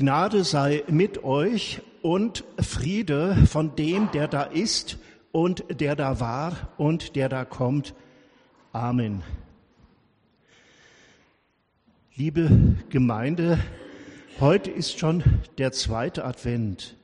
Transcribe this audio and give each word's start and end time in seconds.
Gnade 0.00 0.44
sei 0.44 0.82
mit 0.88 1.24
euch 1.24 1.82
und 2.00 2.44
Friede 2.58 3.36
von 3.44 3.76
dem, 3.76 4.10
der 4.12 4.28
da 4.28 4.44
ist 4.44 4.96
und 5.30 5.62
der 5.78 5.94
da 5.94 6.20
war 6.20 6.70
und 6.78 7.16
der 7.16 7.28
da 7.28 7.44
kommt. 7.44 7.94
Amen. 8.72 9.22
Liebe 12.14 12.76
Gemeinde, 12.88 13.58
heute 14.40 14.70
ist 14.70 14.98
schon 14.98 15.22
der 15.58 15.70
zweite 15.72 16.24
Advent. 16.24 16.96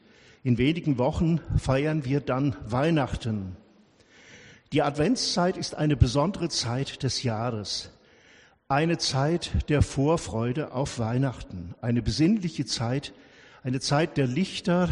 In 0.42 0.56
wenigen 0.56 0.96
Wochen 0.96 1.42
feiern 1.58 2.06
wir 2.06 2.20
dann 2.22 2.56
Weihnachten. 2.64 3.58
Die 4.72 4.80
Adventszeit 4.80 5.58
ist 5.58 5.74
eine 5.74 5.98
besondere 5.98 6.48
Zeit 6.48 7.02
des 7.02 7.22
Jahres. 7.22 7.90
Eine 8.69 8.98
Zeit 8.98 9.71
der 9.71 9.80
Vorfreude 9.80 10.73
auf 10.73 10.98
Weihnachten, 10.98 11.77
eine 11.80 12.03
besinnliche 12.03 12.65
Zeit, 12.65 13.12
eine 13.62 13.79
Zeit 13.79 14.16
der 14.16 14.27
Lichter 14.27 14.88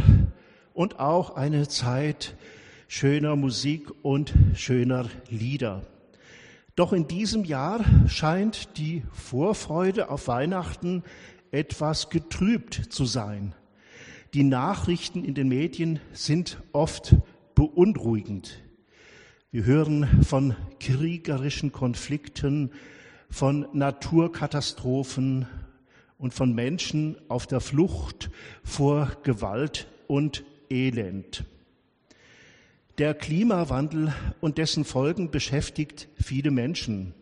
und 0.75 1.01
auch 1.01 1.35
eine 1.35 1.67
Zeit 1.67 2.37
schöner 2.87 3.35
Musik 3.35 3.91
und 4.03 4.33
schöner 4.55 5.07
Lieder. 5.29 5.83
Doch 6.77 6.93
in 6.93 7.09
diesem 7.09 7.45
Jahr 7.45 7.85
scheint 8.07 8.79
die 8.79 9.03
Vorfreude 9.11 10.09
auf 10.09 10.29
Weihnachten 10.29 11.03
etwas 11.51 12.11
getrübt 12.11 12.75
zu 12.75 13.07
sein. 13.07 13.57
Die 14.35 14.45
Nachrichten 14.45 15.25
in 15.25 15.35
den 15.35 15.49
Medien 15.49 15.99
sind 16.13 16.63
oft 16.71 17.17
beunruhigend. 17.57 18.63
Wir 19.51 19.65
hören 19.65 20.23
von 20.23 20.55
kriegerischen 20.79 21.73
Konflikten, 21.73 22.71
von 23.31 23.67
Naturkatastrophen 23.73 25.47
und 26.19 26.35
von 26.35 26.55
Menschen 26.55 27.17
auf 27.29 27.47
der 27.47 27.61
Flucht 27.61 28.31
vor 28.63 29.11
Gewalt 29.23 29.89
und 30.07 30.45
Elend. 30.71 31.45
Der 32.99 33.13
Klimawandel 33.13 34.15
und 34.41 34.59
dessen 34.59 34.85
Folgen 34.85 35.31
beschäftigt 35.31 36.09
viele 36.15 36.53
Menschen. 36.53 37.13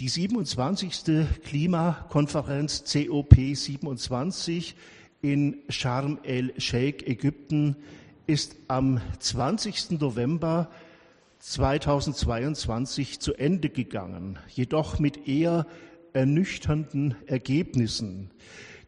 Die 0.00 0.08
27. 0.08 1.26
Klimakonferenz 1.44 2.84
COP 2.90 3.34
27 3.34 4.74
in 5.20 5.58
Sharm 5.68 6.18
el-Sheikh, 6.22 7.04
Ägypten, 7.06 7.76
ist 8.26 8.56
am 8.68 9.02
20. 9.18 10.00
November 10.00 10.70
2022 11.40 13.18
zu 13.18 13.34
Ende 13.34 13.70
gegangen, 13.70 14.38
jedoch 14.48 14.98
mit 14.98 15.26
eher 15.26 15.66
ernüchternden 16.12 17.14
Ergebnissen. 17.26 18.30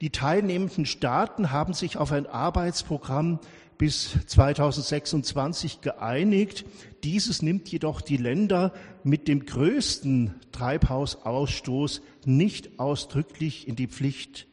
Die 0.03 0.11
teilnehmenden 0.11 0.85
Staaten 0.85 1.51
haben 1.51 1.73
sich 1.73 1.97
auf 1.97 2.13
ein 2.13 2.27
Arbeitsprogramm 2.27 3.41
bis 3.79 4.19
2026 4.27 5.81
geeinigt. 5.81 6.67
Dieses 7.05 7.41
nimmt 7.41 7.69
jedoch 7.69 8.01
die 8.01 8.19
Länder 8.19 8.73
mit 9.03 9.29
dem 9.29 9.47
größten 9.47 10.35
Treibhausausstoß 10.53 12.03
nicht 12.27 12.79
ausdrücklich 12.79 13.67
in 13.67 13.77
die 13.77 13.89
Pflicht. 13.89 14.47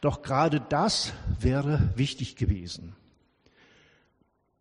Doch 0.00 0.22
gerade 0.22 0.60
das 0.60 1.12
wäre 1.40 1.90
wichtig 1.96 2.36
gewesen. 2.36 2.94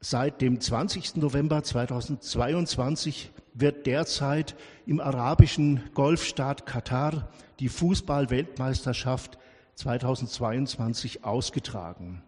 Seit 0.02 0.40
dem 0.42 0.62
20. 0.62 1.18
November 1.18 1.62
2022 1.62 3.32
wird 3.54 3.86
derzeit 3.86 4.56
im 4.86 5.02
arabischen 5.02 5.84
Golfstaat 5.94 6.66
Katar 6.66 7.28
die 7.60 7.68
Fußball-Weltmeisterschaft 7.68 9.38
2022 9.76 11.26
ausgetragen. 11.26 12.24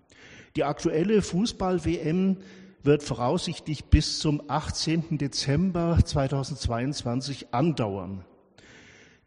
Die 0.57 0.65
aktuelle 0.65 1.21
Fußball-WM 1.21 2.39
wird 2.83 3.03
voraussichtlich 3.03 3.85
bis 3.85 4.19
zum 4.19 4.43
18. 4.49 5.17
Dezember 5.17 5.97
2022 6.03 7.53
andauern. 7.53 8.25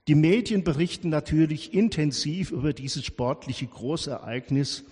Die 0.07 0.15
Medien 0.15 0.65
berichten 0.65 1.09
natürlich 1.09 1.73
intensiv 1.73 2.51
über 2.51 2.75
dieses 2.75 3.07
sportliche 3.07 3.67
Großereignis, 3.67 4.85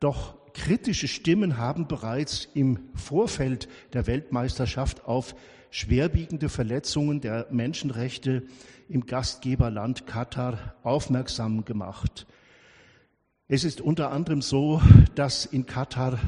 doch 0.00 0.34
Kritische 0.56 1.06
Stimmen 1.06 1.58
haben 1.58 1.86
bereits 1.86 2.48
im 2.54 2.78
Vorfeld 2.94 3.68
der 3.92 4.06
Weltmeisterschaft 4.06 5.04
auf 5.04 5.36
schwerwiegende 5.70 6.48
Verletzungen 6.48 7.20
der 7.20 7.46
Menschenrechte 7.50 8.42
im 8.88 9.04
Gastgeberland 9.04 10.06
Katar 10.06 10.74
aufmerksam 10.82 11.66
gemacht. 11.66 12.26
Es 13.48 13.64
ist 13.64 13.82
unter 13.82 14.10
anderem 14.10 14.40
so, 14.40 14.80
dass 15.14 15.44
in 15.44 15.66
Katar 15.66 16.18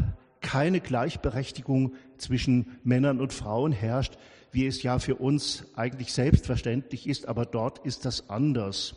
keine 0.42 0.80
Gleichberechtigung 0.80 1.94
zwischen 2.18 2.78
Männern 2.84 3.20
und 3.20 3.32
Frauen 3.32 3.72
herrscht, 3.72 4.18
wie 4.52 4.66
es 4.66 4.82
ja 4.82 4.98
für 4.98 5.16
uns 5.16 5.64
eigentlich 5.74 6.12
selbstverständlich 6.12 7.08
ist, 7.08 7.26
aber 7.26 7.46
dort 7.46 7.78
ist 7.78 8.04
das 8.04 8.28
anders. 8.28 8.94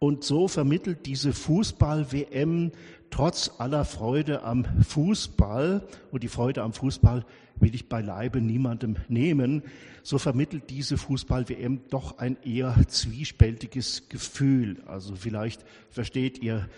Und 0.00 0.24
so 0.24 0.48
vermittelt 0.48 1.06
diese 1.06 1.32
Fußball-WM 1.32 2.72
trotz 3.14 3.52
aller 3.58 3.84
Freude 3.84 4.42
am 4.42 4.64
Fußball, 4.64 5.86
und 6.10 6.24
die 6.24 6.28
Freude 6.28 6.64
am 6.64 6.72
Fußball 6.72 7.24
will 7.54 7.72
ich 7.72 7.88
beileibe 7.88 8.40
niemandem 8.40 8.96
nehmen, 9.06 9.62
so 10.02 10.18
vermittelt 10.18 10.68
diese 10.68 10.96
Fußball-WM 10.96 11.82
doch 11.90 12.18
ein 12.18 12.36
eher 12.44 12.74
zwiespältiges 12.88 14.08
Gefühl. 14.08 14.82
Also 14.86 15.14
vielleicht 15.14 15.64
versteht 15.90 16.40
ihr, 16.42 16.68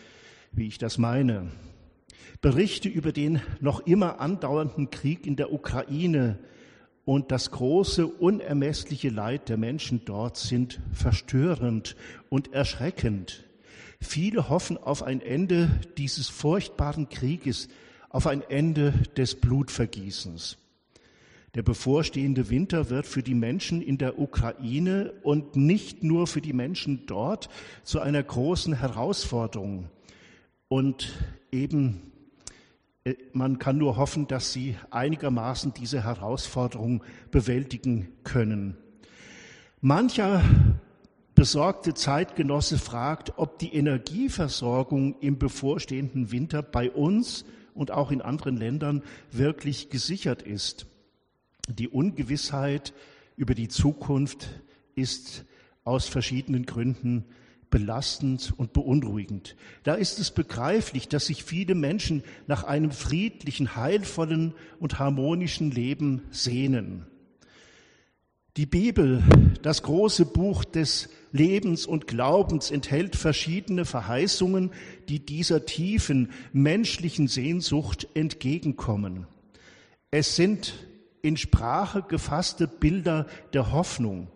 wie 0.52 0.66
ich 0.66 0.76
das 0.76 0.98
meine. 0.98 1.46
Berichte 2.42 2.90
über 2.90 3.12
den 3.12 3.40
noch 3.60 3.86
immer 3.86 4.20
andauernden 4.20 4.90
Krieg 4.90 5.26
in 5.26 5.36
der 5.36 5.54
Ukraine 5.54 6.38
und 7.06 7.32
das 7.32 7.50
große, 7.50 8.06
unermessliche 8.06 9.08
Leid 9.08 9.48
der 9.48 9.56
Menschen 9.56 10.02
dort 10.04 10.36
sind 10.36 10.80
verstörend 10.92 11.96
und 12.28 12.52
erschreckend. 12.52 13.45
Viele 14.00 14.48
hoffen 14.48 14.76
auf 14.78 15.02
ein 15.02 15.20
Ende 15.20 15.80
dieses 15.96 16.28
furchtbaren 16.28 17.08
Krieges, 17.08 17.68
auf 18.10 18.26
ein 18.26 18.42
Ende 18.42 18.92
des 19.16 19.34
Blutvergießens. 19.34 20.58
Der 21.54 21.62
bevorstehende 21.62 22.50
Winter 22.50 22.90
wird 22.90 23.06
für 23.06 23.22
die 23.22 23.34
Menschen 23.34 23.80
in 23.80 23.96
der 23.96 24.18
Ukraine 24.18 25.12
und 25.22 25.56
nicht 25.56 26.02
nur 26.02 26.26
für 26.26 26.42
die 26.42 26.52
Menschen 26.52 27.06
dort 27.06 27.48
zu 27.82 28.00
einer 28.00 28.22
großen 28.22 28.74
Herausforderung. 28.74 29.88
Und 30.68 31.14
eben, 31.50 32.12
äh, 33.04 33.14
man 33.32 33.58
kann 33.58 33.78
nur 33.78 33.96
hoffen, 33.96 34.28
dass 34.28 34.52
sie 34.52 34.76
einigermaßen 34.90 35.72
diese 35.72 36.04
Herausforderung 36.04 37.02
bewältigen 37.30 38.08
können. 38.22 38.76
Mancher 39.80 40.42
besorgte 41.36 41.94
Zeitgenosse 41.94 42.78
fragt, 42.78 43.34
ob 43.36 43.60
die 43.60 43.74
Energieversorgung 43.74 45.20
im 45.20 45.38
bevorstehenden 45.38 46.32
Winter 46.32 46.62
bei 46.62 46.90
uns 46.90 47.44
und 47.74 47.92
auch 47.92 48.10
in 48.10 48.22
anderen 48.22 48.56
Ländern 48.56 49.02
wirklich 49.30 49.90
gesichert 49.90 50.42
ist. 50.42 50.86
Die 51.68 51.88
Ungewissheit 51.88 52.94
über 53.36 53.54
die 53.54 53.68
Zukunft 53.68 54.48
ist 54.94 55.44
aus 55.84 56.08
verschiedenen 56.08 56.64
Gründen 56.64 57.26
belastend 57.68 58.54
und 58.56 58.72
beunruhigend. 58.72 59.56
Da 59.82 59.94
ist 59.94 60.18
es 60.18 60.30
begreiflich, 60.30 61.08
dass 61.08 61.26
sich 61.26 61.44
viele 61.44 61.74
Menschen 61.74 62.22
nach 62.46 62.64
einem 62.64 62.92
friedlichen, 62.92 63.76
heilvollen 63.76 64.54
und 64.80 64.98
harmonischen 64.98 65.70
Leben 65.70 66.22
sehnen. 66.30 67.06
Die 68.56 68.64
Bibel, 68.64 69.22
das 69.60 69.82
große 69.82 70.24
Buch 70.24 70.64
des 70.64 71.10
Lebens 71.30 71.84
und 71.84 72.06
Glaubens, 72.06 72.70
enthält 72.70 73.14
verschiedene 73.14 73.84
Verheißungen, 73.84 74.70
die 75.10 75.18
dieser 75.18 75.66
tiefen 75.66 76.30
menschlichen 76.54 77.28
Sehnsucht 77.28 78.08
entgegenkommen. 78.14 79.26
Es 80.10 80.36
sind 80.36 80.72
in 81.20 81.36
Sprache 81.36 82.02
gefasste 82.08 82.66
Bilder 82.66 83.26
der 83.52 83.72
Hoffnung. 83.72 84.28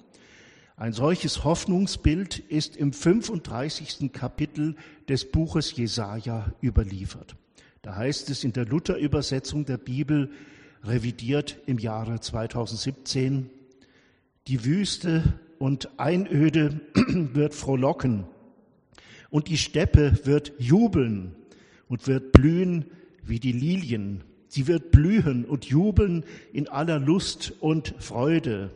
Ein 0.76 0.92
solches 0.92 1.42
Hoffnungsbild 1.44 2.40
ist 2.40 2.76
im 2.76 2.92
35. 2.92 4.12
Kapitel 4.12 4.76
des 5.08 5.30
Buches 5.30 5.74
Jesaja 5.74 6.52
überliefert. 6.62 7.36
Da 7.80 7.96
heißt 7.96 8.28
es 8.28 8.44
in 8.44 8.52
der 8.52 8.66
Luther-Übersetzung 8.66 9.64
der 9.64 9.78
Bibel, 9.78 10.30
revidiert 10.84 11.56
im 11.64 11.78
Jahre 11.78 12.20
2017, 12.20 13.48
die 14.50 14.64
Wüste 14.64 15.38
und 15.60 16.00
Einöde 16.00 16.80
wird 16.94 17.54
frohlocken 17.54 18.24
und 19.30 19.46
die 19.46 19.56
Steppe 19.56 20.18
wird 20.24 20.52
jubeln 20.58 21.36
und 21.88 22.08
wird 22.08 22.32
blühen 22.32 22.86
wie 23.22 23.38
die 23.38 23.52
Lilien. 23.52 24.24
Sie 24.48 24.66
wird 24.66 24.90
blühen 24.90 25.44
und 25.44 25.66
jubeln 25.66 26.24
in 26.52 26.68
aller 26.68 26.98
Lust 26.98 27.52
und 27.60 27.94
Freude. 28.00 28.72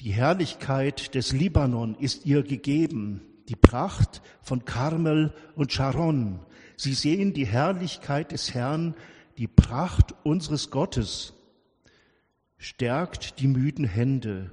Die 0.00 0.12
Herrlichkeit 0.12 1.16
des 1.16 1.32
Libanon 1.32 1.96
ist 1.98 2.24
ihr 2.24 2.44
gegeben. 2.44 3.22
die 3.48 3.56
Pracht 3.56 4.22
von 4.42 4.64
Karmel 4.64 5.32
und 5.54 5.72
Sharon. 5.72 6.40
Sie 6.76 6.94
sehen 6.94 7.32
die 7.32 7.46
Herrlichkeit 7.46 8.32
des 8.32 8.54
Herrn, 8.54 8.94
die 9.38 9.46
Pracht 9.46 10.14
unseres 10.24 10.70
Gottes. 10.70 11.35
Stärkt 12.58 13.38
die 13.40 13.48
müden 13.48 13.84
Hände 13.84 14.50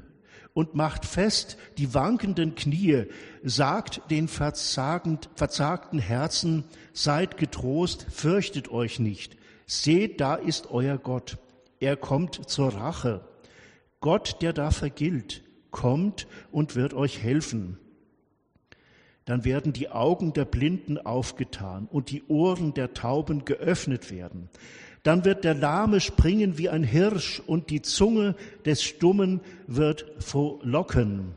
und 0.54 0.76
macht 0.76 1.06
fest 1.06 1.58
die 1.78 1.94
wankenden 1.94 2.56
Knie, 2.56 3.06
sagt 3.44 4.02
den 4.12 4.28
verzagten 4.28 6.00
Herzen, 6.00 6.64
seid 6.94 7.38
getrost, 7.38 8.06
fürchtet 8.12 8.70
euch 8.70 9.00
nicht. 9.00 9.38
Seht, 9.66 10.22
da 10.22 10.36
ist 10.36 10.70
euer 10.70 10.98
Gott. 10.98 11.38
Er 11.80 11.98
kommt 11.98 12.50
zur 12.50 12.74
Rache. 12.74 13.22
Gott, 14.00 14.42
der 14.42 14.54
da 14.54 14.72
vergilt, 14.72 15.44
kommt 15.72 16.28
und 16.52 16.76
wird 16.76 16.94
euch 16.94 17.22
helfen. 17.24 17.80
Dann 19.26 19.46
werden 19.46 19.72
die 19.72 19.90
Augen 19.90 20.34
der 20.34 20.46
Blinden 20.46 20.98
aufgetan 20.98 21.88
und 21.90 22.12
die 22.12 22.24
Ohren 22.24 22.74
der 22.74 22.94
Tauben 22.94 23.46
geöffnet 23.46 24.12
werden. 24.12 24.50
Dann 25.04 25.26
wird 25.26 25.44
der 25.44 25.54
Lahme 25.54 26.00
springen 26.00 26.58
wie 26.58 26.70
ein 26.70 26.84
Hirsch 26.84 27.42
und 27.46 27.70
die 27.70 27.82
Zunge 27.82 28.36
des 28.66 28.84
Stummen 28.84 29.42
wird 29.68 30.06
frohlocken. 30.20 31.34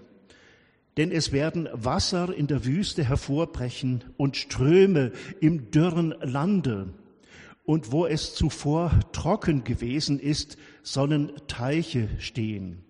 Denn 0.97 1.11
es 1.11 1.33
werden 1.33 1.69
Wasser 1.73 2.33
in 2.35 2.47
der 2.47 2.65
Wüste 2.65 3.05
hervorbrechen 3.05 4.05
und 4.17 4.37
Ströme 4.37 5.13
im 5.41 5.71
dürren 5.71 6.15
Lande. 6.23 6.95
Und 7.65 7.91
wo 7.91 8.07
es 8.07 8.35
zuvor 8.35 8.93
trocken 9.13 9.65
gewesen 9.65 10.21
ist, 10.21 10.57
sollen 10.83 11.33
Teiche 11.49 12.09
stehen. 12.19 12.85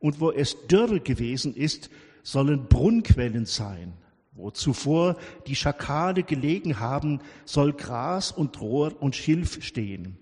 Und 0.00 0.20
wo 0.20 0.32
es 0.32 0.66
dürre 0.66 1.00
gewesen 1.00 1.54
ist, 1.54 1.90
sollen 2.24 2.66
Brunnquellen 2.68 3.46
sein. 3.46 3.94
Wo 4.38 4.52
zuvor 4.52 5.16
die 5.48 5.56
Schakale 5.56 6.22
gelegen 6.22 6.78
haben, 6.78 7.18
soll 7.44 7.72
Gras 7.72 8.30
und 8.30 8.60
Rohr 8.60 8.92
und 9.02 9.16
Schilf 9.16 9.64
stehen. 9.64 10.16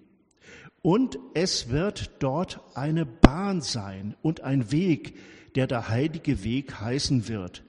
Und 0.81 1.19
es 1.35 1.69
wird 1.69 2.13
dort 2.21 2.61
eine 2.75 3.05
Bahn 3.05 3.61
sein 3.61 4.17
und 4.23 4.41
ein 4.41 4.73
Weg, 4.73 5.19
der 5.55 5.67
der 5.67 5.91
heilige 5.91 6.45
Weg 6.45 6.81
heißen 6.81 7.29
wird. 7.29 7.63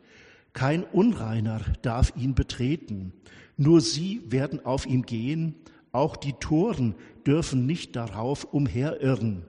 Kein 0.54 0.86
Unreiner 0.86 1.60
darf 1.82 2.14
ihn 2.16 2.34
betreten, 2.34 3.12
nur 3.58 3.82
sie 3.82 4.22
werden 4.28 4.66
auf 4.66 4.86
ihm 4.86 5.02
gehen, 5.02 5.56
auch 5.92 6.16
die 6.16 6.34
Toren 6.34 6.96
dürfen 7.26 7.66
nicht 7.66 7.98
darauf 7.98 8.46
umherirren. 8.46 9.44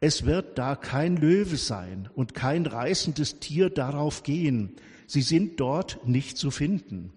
Es 0.00 0.24
wird 0.24 0.56
da 0.56 0.76
kein 0.76 1.18
Löwe 1.18 1.58
sein 1.58 2.08
und 2.14 2.32
kein 2.32 2.64
reißendes 2.64 3.38
Tier 3.38 3.68
darauf 3.68 4.22
gehen, 4.22 4.76
sie 5.06 5.22
sind 5.22 5.60
dort 5.60 6.06
nicht 6.06 6.36
zu 6.36 6.50
finden, 6.50 7.12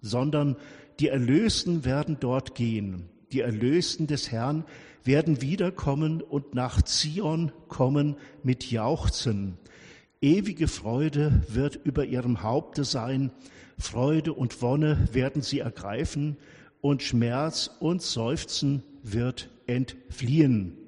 sondern 0.00 0.56
die 1.00 1.08
Erlösten 1.08 1.84
werden 1.84 2.18
dort 2.20 2.54
gehen. 2.54 3.08
Die 3.32 3.40
Erlösten 3.40 4.06
des 4.06 4.30
Herrn 4.30 4.64
werden 5.04 5.42
wiederkommen 5.42 6.22
und 6.22 6.54
nach 6.54 6.82
Zion 6.82 7.52
kommen 7.68 8.16
mit 8.42 8.70
Jauchzen. 8.70 9.58
Ewige 10.20 10.68
Freude 10.68 11.42
wird 11.48 11.76
über 11.84 12.04
ihrem 12.04 12.42
Haupte 12.42 12.84
sein, 12.84 13.30
Freude 13.78 14.32
und 14.32 14.62
Wonne 14.62 15.08
werden 15.12 15.42
sie 15.42 15.58
ergreifen 15.58 16.38
und 16.80 17.02
Schmerz 17.02 17.70
und 17.80 18.00
Seufzen 18.00 18.82
wird 19.02 19.50
entfliehen. 19.66 20.85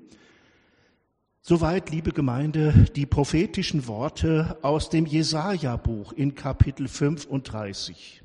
Soweit, 1.49 1.89
liebe 1.89 2.13
Gemeinde, 2.13 2.75
die 2.95 3.07
prophetischen 3.07 3.87
Worte 3.87 4.59
aus 4.61 4.91
dem 4.91 5.07
Jesaja-Buch 5.07 6.13
in 6.13 6.35
Kapitel 6.35 6.89
35. 6.89 8.23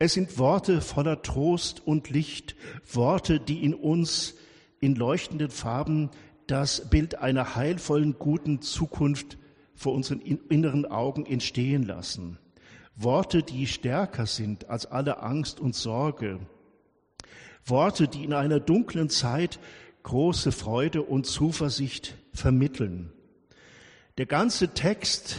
Es 0.00 0.14
sind 0.14 0.36
Worte 0.36 0.80
voller 0.80 1.22
Trost 1.22 1.86
und 1.86 2.10
Licht, 2.10 2.56
Worte, 2.92 3.38
die 3.38 3.62
in 3.62 3.74
uns 3.74 4.34
in 4.80 4.96
leuchtenden 4.96 5.50
Farben 5.50 6.10
das 6.48 6.90
Bild 6.90 7.20
einer 7.20 7.54
heilvollen, 7.54 8.16
guten 8.18 8.60
Zukunft 8.60 9.38
vor 9.76 9.92
unseren 9.92 10.20
inneren 10.20 10.86
Augen 10.86 11.24
entstehen 11.24 11.84
lassen. 11.84 12.38
Worte, 12.96 13.44
die 13.44 13.68
stärker 13.68 14.26
sind 14.26 14.68
als 14.68 14.86
alle 14.86 15.22
Angst 15.22 15.60
und 15.60 15.76
Sorge. 15.76 16.40
Worte, 17.64 18.08
die 18.08 18.24
in 18.24 18.32
einer 18.32 18.58
dunklen 18.58 19.10
Zeit 19.10 19.60
große 20.04 20.52
Freude 20.52 21.02
und 21.02 21.26
Zuversicht 21.26 22.14
vermitteln. 22.32 23.10
Der 24.18 24.26
ganze 24.26 24.68
Text 24.68 25.38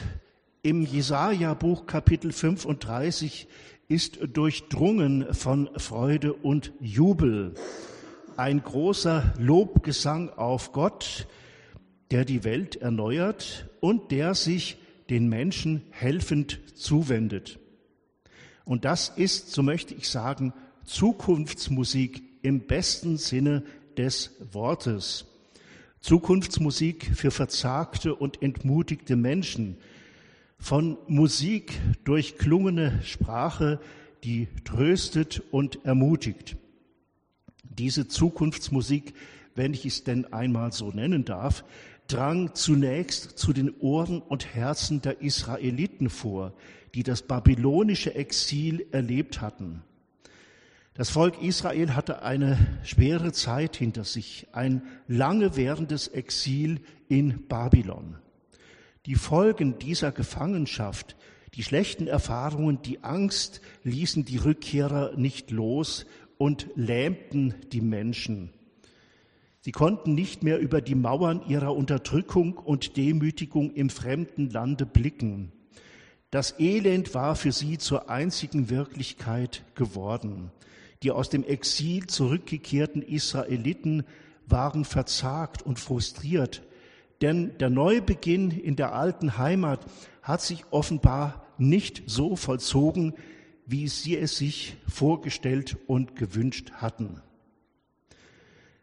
im 0.63 0.81
Jesaja-Buch 0.81 1.85
Kapitel 1.85 2.33
35 2.33 3.47
ist 3.87 4.19
durchdrungen 4.33 5.33
von 5.33 5.69
Freude 5.77 6.33
und 6.33 6.73
Jubel. 6.81 7.53
Ein 8.35 8.63
großer 8.63 9.33
Lobgesang 9.37 10.29
auf 10.29 10.73
Gott, 10.73 11.27
der 12.09 12.25
die 12.25 12.43
Welt 12.43 12.75
erneuert 12.75 13.69
und 13.79 14.11
der 14.11 14.33
sich 14.33 14.77
den 15.09 15.29
Menschen 15.29 15.83
helfend 15.91 16.59
zuwendet. 16.73 17.59
Und 18.65 18.83
das 18.83 19.09
ist, 19.09 19.51
so 19.51 19.61
möchte 19.61 19.93
ich 19.93 20.09
sagen, 20.09 20.53
Zukunftsmusik 20.83 22.23
im 22.41 22.61
besten 22.61 23.17
Sinne 23.17 23.63
des 23.97 24.31
Wortes. 24.51 25.25
Zukunftsmusik 26.01 27.15
für 27.15 27.31
verzagte 27.31 28.13
und 28.13 28.41
entmutigte 28.43 29.15
Menschen. 29.15 29.77
Von 30.59 30.97
Musik 31.07 31.73
durch 32.03 32.37
klungene 32.37 33.01
Sprache, 33.03 33.79
die 34.23 34.47
tröstet 34.63 35.41
und 35.51 35.83
ermutigt. 35.83 36.57
Diese 37.63 38.07
Zukunftsmusik, 38.07 39.13
wenn 39.55 39.73
ich 39.73 39.85
es 39.85 40.03
denn 40.03 40.31
einmal 40.31 40.71
so 40.71 40.91
nennen 40.91 41.25
darf, 41.25 41.63
drang 42.07 42.53
zunächst 42.53 43.37
zu 43.37 43.53
den 43.53 43.73
Ohren 43.79 44.21
und 44.21 44.53
Herzen 44.53 45.01
der 45.01 45.21
Israeliten 45.21 46.09
vor, 46.09 46.53
die 46.93 47.03
das 47.03 47.23
babylonische 47.23 48.15
Exil 48.15 48.85
erlebt 48.91 49.41
hatten. 49.41 49.81
Das 50.97 51.09
Volk 51.09 51.41
Israel 51.41 51.93
hatte 51.93 52.21
eine 52.21 52.57
schwere 52.83 53.33
Zeit 53.33 53.75
hinter 53.75 54.05
sich, 54.05 54.47
ein 54.53 54.81
lange 55.09 55.57
währendes 55.57 56.07
Exil 56.07 56.79
in 57.09 57.47
Babylon. 57.49 58.15
Die 59.05 59.15
Folgen 59.15 59.77
dieser 59.77 60.13
Gefangenschaft, 60.13 61.17
die 61.53 61.63
schlechten 61.63 62.07
Erfahrungen, 62.07 62.81
die 62.81 63.03
Angst 63.03 63.59
ließen 63.83 64.23
die 64.23 64.37
Rückkehrer 64.37 65.17
nicht 65.17 65.51
los 65.51 66.05
und 66.37 66.67
lähmten 66.75 67.55
die 67.73 67.81
Menschen. 67.81 68.51
Sie 69.59 69.73
konnten 69.73 70.15
nicht 70.15 70.43
mehr 70.43 70.59
über 70.59 70.79
die 70.79 70.95
Mauern 70.95 71.41
ihrer 71.45 71.75
Unterdrückung 71.75 72.53
und 72.57 72.95
Demütigung 72.95 73.73
im 73.73 73.89
fremden 73.89 74.49
Lande 74.49 74.85
blicken. 74.85 75.51
Das 76.31 76.57
Elend 76.57 77.13
war 77.13 77.35
für 77.35 77.51
sie 77.51 77.77
zur 77.79 78.09
einzigen 78.09 78.69
Wirklichkeit 78.69 79.63
geworden. 79.75 80.51
Die 81.05 81.11
aus 81.11 81.29
dem 81.29 81.43
Exil 81.43 82.07
zurückgekehrten 82.07 83.03
Israeliten 83.03 84.05
waren 84.47 84.85
verzagt 84.85 85.61
und 85.61 85.77
frustriert, 85.77 86.63
denn 87.21 87.55
der 87.59 87.69
Neubeginn 87.69 88.49
in 88.49 88.75
der 88.75 88.95
alten 88.95 89.37
Heimat 89.37 89.85
hat 90.23 90.41
sich 90.41 90.65
offenbar 90.71 91.45
nicht 91.59 92.01
so 92.07 92.35
vollzogen, 92.35 93.13
wie 93.67 93.87
sie 93.87 94.17
es 94.17 94.37
sich 94.37 94.77
vorgestellt 94.87 95.77
und 95.85 96.15
gewünscht 96.15 96.71
hatten. 96.71 97.21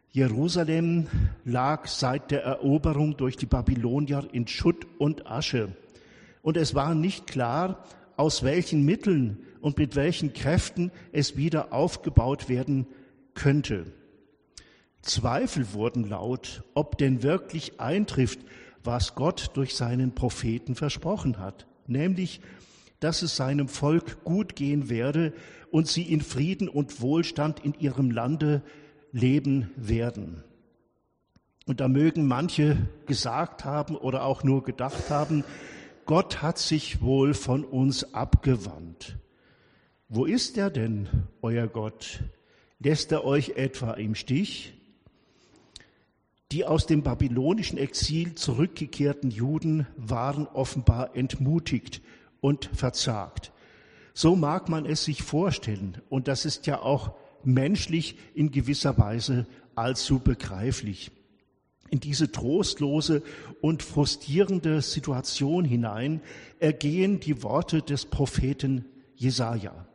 Jerusalem 0.09 1.07
lag 1.43 1.87
seit 1.87 2.31
der 2.31 2.45
Eroberung 2.45 3.17
durch 3.17 3.35
die 3.35 3.47
Babylonier 3.47 4.29
in 4.31 4.47
Schutt 4.47 4.87
und 4.97 5.27
Asche. 5.27 5.75
Und 6.41 6.55
es 6.55 6.73
war 6.73 6.95
nicht 6.95 7.27
klar, 7.27 7.83
aus 8.23 8.41
welchen 8.41 8.85
Mitteln 8.85 9.37
und 9.59 9.77
mit 9.77 9.97
welchen 9.97 10.31
Kräften 10.31 10.93
es 11.11 11.35
wieder 11.35 11.73
aufgebaut 11.73 12.47
werden 12.47 12.87
könnte. 13.33 13.87
Zweifel 15.01 15.73
wurden 15.73 16.07
laut, 16.07 16.63
ob 16.73 16.97
denn 16.97 17.21
wirklich 17.21 17.81
eintrifft, 17.81 18.39
was 18.81 19.15
Gott 19.15 19.51
durch 19.55 19.75
seinen 19.75 20.15
Propheten 20.15 20.75
versprochen 20.75 21.37
hat, 21.37 21.67
nämlich, 21.85 22.39
dass 23.01 23.23
es 23.23 23.35
seinem 23.35 23.67
Volk 23.67 24.23
gut 24.23 24.55
gehen 24.55 24.89
werde 24.89 25.33
und 25.69 25.89
sie 25.89 26.03
in 26.03 26.21
Frieden 26.21 26.69
und 26.69 27.01
Wohlstand 27.01 27.59
in 27.59 27.73
ihrem 27.73 28.09
Lande 28.09 28.61
leben 29.11 29.69
werden. 29.75 30.45
Und 31.65 31.81
da 31.81 31.89
mögen 31.89 32.25
manche 32.25 32.77
gesagt 33.05 33.65
haben 33.65 33.97
oder 33.97 34.23
auch 34.23 34.45
nur 34.45 34.63
gedacht 34.63 35.09
haben, 35.09 35.43
Gott 36.05 36.41
hat 36.41 36.57
sich 36.59 37.01
wohl 37.01 37.33
von 37.33 37.63
uns 37.63 38.13
abgewandt. 38.13 39.17
Wo 40.09 40.25
ist 40.25 40.57
er 40.57 40.69
denn, 40.69 41.07
euer 41.41 41.67
Gott? 41.67 42.23
Lässt 42.79 43.11
er 43.11 43.23
euch 43.23 43.51
etwa 43.51 43.93
im 43.93 44.13
Stich? 44.13 44.73
Die 46.51 46.65
aus 46.65 46.85
dem 46.85 47.03
babylonischen 47.03 47.77
Exil 47.77 48.35
zurückgekehrten 48.35 49.31
Juden 49.31 49.87
waren 49.95 50.45
offenbar 50.45 51.15
entmutigt 51.15 52.01
und 52.41 52.69
verzagt. 52.73 53.53
So 54.13 54.35
mag 54.35 54.69
man 54.69 54.85
es 54.85 55.05
sich 55.05 55.23
vorstellen. 55.23 56.01
Und 56.09 56.27
das 56.27 56.45
ist 56.45 56.67
ja 56.67 56.81
auch 56.81 57.13
menschlich 57.43 58.17
in 58.35 58.51
gewisser 58.51 58.97
Weise 58.97 59.47
allzu 59.73 60.19
begreiflich. 60.19 61.11
In 61.89 61.99
diese 61.99 62.31
trostlose 62.31 63.21
und 63.61 63.83
frustrierende 63.83 64.81
Situation 64.81 65.63
hinein 65.63 66.21
ergehen 66.59 67.19
die 67.19 67.43
Worte 67.43 67.81
des 67.81 68.05
Propheten 68.05 68.85
Jesaja. 69.15 69.85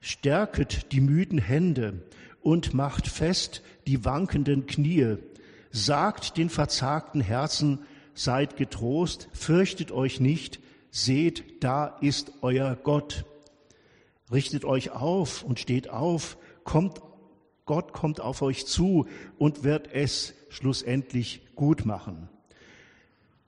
Stärket 0.00 0.92
die 0.92 1.00
müden 1.00 1.38
Hände 1.38 2.02
und 2.42 2.74
macht 2.74 3.08
fest 3.08 3.62
die 3.86 4.04
wankenden 4.04 4.66
Knie. 4.66 5.16
Sagt 5.70 6.36
den 6.36 6.50
verzagten 6.50 7.20
Herzen, 7.20 7.80
seid 8.14 8.56
getrost, 8.56 9.28
fürchtet 9.32 9.92
euch 9.92 10.20
nicht, 10.20 10.60
seht, 10.90 11.62
da 11.62 11.98
ist 12.00 12.32
euer 12.42 12.76
Gott. 12.76 13.24
Richtet 14.30 14.64
euch 14.64 14.90
auf 14.90 15.42
und 15.42 15.58
steht 15.58 15.88
auf, 15.90 16.36
kommt, 16.64 17.00
Gott 17.68 17.92
kommt 17.92 18.20
auf 18.20 18.40
euch 18.40 18.66
zu 18.66 19.06
und 19.36 19.62
wird 19.62 19.90
es 19.92 20.32
schlussendlich 20.48 21.42
gut 21.54 21.84
machen. 21.84 22.30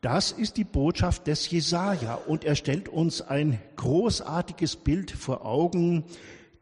Das 0.02 0.30
ist 0.30 0.58
die 0.58 0.64
Botschaft 0.64 1.26
des 1.26 1.50
Jesaja 1.50 2.14
und 2.14 2.44
er 2.44 2.54
stellt 2.54 2.90
uns 2.90 3.22
ein 3.22 3.58
großartiges 3.76 4.76
Bild 4.76 5.10
vor 5.10 5.46
Augen. 5.46 6.04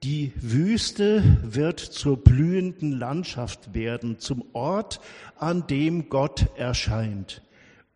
Die 0.04 0.32
Wüste 0.36 1.40
wird 1.42 1.80
zur 1.80 2.16
blühenden 2.16 2.92
Landschaft 2.92 3.74
werden, 3.74 4.20
zum 4.20 4.44
Ort, 4.52 5.00
an 5.36 5.66
dem 5.66 6.08
Gott 6.08 6.46
erscheint 6.56 7.42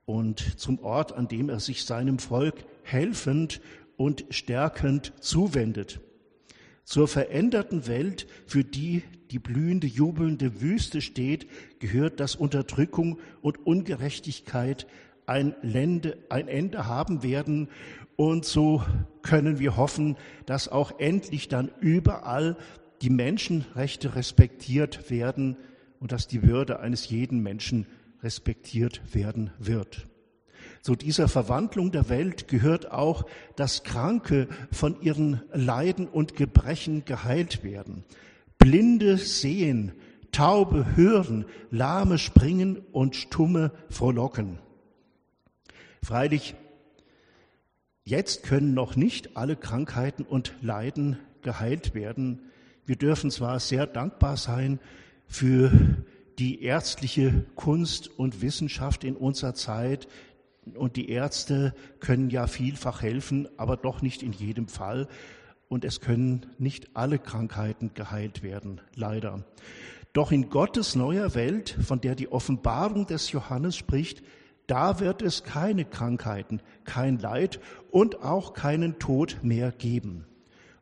und 0.07 0.59
zum 0.59 0.81
Ort, 0.81 1.12
an 1.12 1.28
dem 1.28 1.49
er 1.49 1.61
sich 1.61 1.85
seinem 1.85 2.19
Volk 2.19 2.64
helfend 2.83 3.61
und 3.97 4.25
stärkend 4.31 5.12
zuwendet. 5.21 6.00
Zur 6.85 7.09
veränderten 7.09 7.87
Welt, 7.87 8.27
für 8.47 8.65
die 8.65 9.03
die 9.33 9.39
blühende, 9.39 9.87
jubelnde 9.87 10.61
Wüste 10.61 11.01
steht, 11.01 11.47
gehört, 11.81 12.21
dass 12.21 12.37
Unterdrückung 12.37 13.19
und 13.41 13.67
Ungerechtigkeit 13.67 14.87
ein, 15.27 15.55
Lende, 15.62 16.19
ein 16.29 16.49
Ende 16.49 16.87
haben 16.87 17.23
werden. 17.23 17.69
Und 18.17 18.45
so 18.45 18.85
können 19.23 19.59
wir 19.59 19.77
hoffen, 19.77 20.17
dass 20.45 20.69
auch 20.69 20.99
endlich 20.99 21.49
dann 21.49 21.71
überall 21.81 22.57
die 23.01 23.11
Menschenrechte 23.11 24.15
respektiert 24.15 25.11
werden 25.11 25.57
und 25.99 26.12
dass 26.12 26.29
die 26.29 26.43
Würde 26.43 26.81
eines 26.81 27.09
jeden 27.09 27.43
Menschen 27.43 27.87
respektiert 28.23 29.01
werden 29.15 29.51
wird. 29.59 30.07
Zu 30.83 30.97
dieser 30.97 31.29
Verwandlung 31.29 31.93
der 31.93 32.09
Welt 32.09 32.49
gehört 32.49 32.91
auch, 32.91 33.25
dass 33.55 33.85
Kranke 33.85 34.49
von 34.73 35.01
ihren 35.01 35.41
Leiden 35.53 36.09
und 36.09 36.35
Gebrechen 36.35 37.05
geheilt 37.05 37.62
werden. 37.62 38.05
Blinde 38.59 39.17
sehen, 39.17 39.93
Taube 40.33 40.97
hören, 40.97 41.45
Lahme 41.71 42.19
springen 42.19 42.79
und 42.91 43.15
Stumme 43.15 43.71
frohlocken. 43.91 44.59
Freilich, 46.03 46.57
jetzt 48.03 48.43
können 48.43 48.75
noch 48.75 48.97
nicht 48.97 49.37
alle 49.37 49.55
Krankheiten 49.55 50.25
und 50.25 50.53
Leiden 50.62 51.17
geheilt 51.43 51.95
werden. 51.95 52.51
Wir 52.87 52.97
dürfen 52.97 53.31
zwar 53.31 53.61
sehr 53.61 53.87
dankbar 53.87 54.37
sein 54.37 54.81
für 55.29 55.71
die 56.41 56.62
ärztliche 56.62 57.45
Kunst 57.55 58.09
und 58.19 58.43
Wissenschaft 58.43 59.05
in 59.05 59.15
unserer 59.15 59.55
Zeit, 59.55 60.09
und 60.75 60.97
die 60.97 61.09
Ärzte 61.11 61.75
können 62.00 62.31
ja 62.31 62.47
vielfach 62.47 63.02
helfen, 63.02 63.49
aber 63.57 63.76
doch 63.76 64.02
nicht 64.02 64.23
in 64.23 64.33
jedem 64.33 64.69
Fall. 64.69 65.09
Und 65.69 65.85
es 65.85 66.00
können 66.00 66.47
nicht 66.59 66.90
alle 66.95 67.19
Krankheiten 67.19 67.92
geheilt 67.95 68.42
werden, 68.42 68.81
leider. 68.95 69.45
Doch 70.12 70.31
in 70.31 70.50
Gottes 70.50 70.95
neuer 70.95 71.35
Welt, 71.35 71.76
von 71.83 72.00
der 72.00 72.14
die 72.14 72.31
Offenbarung 72.31 73.07
des 73.07 73.33
Johannes 73.33 73.76
spricht, 73.76 74.23
da 74.66 75.00
wird 75.00 75.23
es 75.23 75.42
keine 75.42 75.85
Krankheiten, 75.85 76.61
kein 76.85 77.19
Leid 77.19 77.61
und 77.90 78.23
auch 78.23 78.52
keinen 78.52 78.99
Tod 78.99 79.38
mehr 79.42 79.73
geben. 79.73 80.26